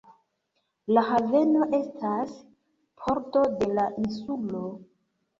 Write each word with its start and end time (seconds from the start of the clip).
La 0.97 1.01
haveno 1.09 1.67
estas 1.77 2.31
pordo 3.01 3.43
de 3.59 3.67
la 3.81 3.85
insulo. 4.05 4.63